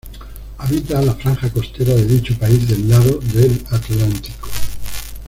Habita 0.57 0.99
la 0.99 1.13
franja 1.13 1.53
costera 1.53 1.93
de 1.93 2.05
dicho 2.07 2.35
país 2.39 2.67
del 2.67 2.89
lado 2.89 3.19
del 3.19 3.63
Atlántico. 3.69 4.49